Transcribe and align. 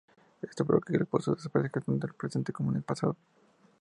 Esto 0.41 0.65
provoca 0.65 0.91
que 0.91 0.97
el 0.97 1.05
pozo 1.05 1.35
desaparezca, 1.35 1.79
tanto 1.79 2.03
en 2.03 2.09
el 2.09 2.15
presente 2.15 2.51
como 2.51 2.71
en 2.71 2.77
el 2.77 2.83
pasado. 2.83 3.15